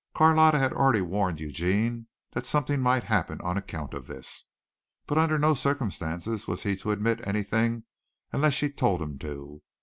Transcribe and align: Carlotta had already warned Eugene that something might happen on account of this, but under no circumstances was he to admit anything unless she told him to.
Carlotta 0.15 0.57
had 0.57 0.73
already 0.73 1.01
warned 1.01 1.39
Eugene 1.39 2.07
that 2.31 2.47
something 2.47 2.81
might 2.81 3.03
happen 3.03 3.39
on 3.41 3.55
account 3.55 3.93
of 3.93 4.07
this, 4.07 4.45
but 5.05 5.19
under 5.19 5.37
no 5.37 5.53
circumstances 5.53 6.47
was 6.47 6.63
he 6.63 6.75
to 6.77 6.89
admit 6.89 7.21
anything 7.27 7.83
unless 8.33 8.55
she 8.55 8.71
told 8.71 8.99
him 8.99 9.19
to. 9.19 9.61